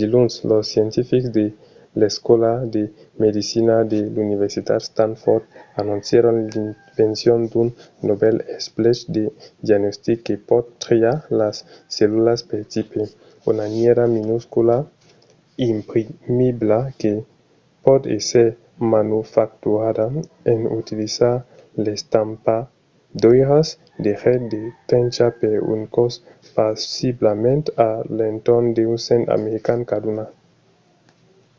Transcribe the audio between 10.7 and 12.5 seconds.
triar las cellulas